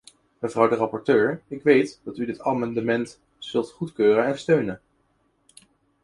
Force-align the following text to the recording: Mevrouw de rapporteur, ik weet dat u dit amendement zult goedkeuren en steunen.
Mevrouw 0.41 0.67
de 0.69 0.75
rapporteur, 0.75 1.41
ik 1.47 1.63
weet 1.63 1.99
dat 2.03 2.17
u 2.17 2.25
dit 2.25 2.41
amendement 2.41 3.19
zult 3.37 3.71
goedkeuren 3.71 4.25
en 4.25 4.39
steunen. 4.39 4.81